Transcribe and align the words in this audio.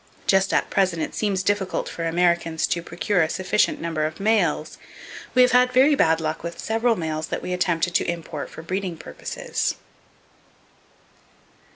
Just 0.25 0.51
at 0.51 0.71
present 0.71 1.03
it 1.03 1.13
seems 1.13 1.43
difficult 1.43 1.87
for 1.87 2.07
Americans 2.07 2.65
to 2.65 2.81
procure 2.81 3.21
a 3.21 3.29
sufficient 3.29 3.79
number 3.79 4.03
of 4.07 4.19
males! 4.19 4.79
We 5.35 5.43
have 5.43 5.51
had 5.51 5.71
very 5.71 5.93
bad 5.93 6.19
luck 6.19 6.41
with 6.41 6.57
several 6.57 6.95
males 6.95 7.27
that 7.27 7.43
we 7.43 7.53
attempted 7.53 7.93
to 7.93 8.09
import 8.09 8.49
for 8.49 8.63
breeding 8.63 8.97
purposes. 8.97 9.75